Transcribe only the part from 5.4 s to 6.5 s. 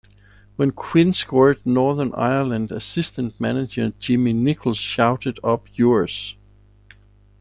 Up yours!